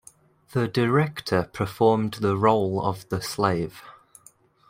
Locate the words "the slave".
3.09-3.83